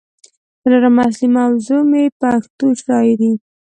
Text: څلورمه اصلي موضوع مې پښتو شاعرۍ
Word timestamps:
څلورمه 0.61 1.01
اصلي 1.09 1.27
موضوع 1.37 1.81
مې 1.89 2.03
پښتو 2.19 2.67
شاعرۍ 2.81 3.31